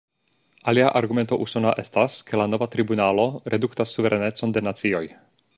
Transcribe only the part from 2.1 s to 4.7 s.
ke la nova tribunalo reduktas suverenecon de